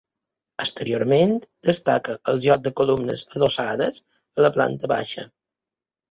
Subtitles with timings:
[0.63, 1.33] Exteriorment
[1.69, 4.01] destaca el joc de columnes adossades
[4.39, 5.27] a la planta baixa.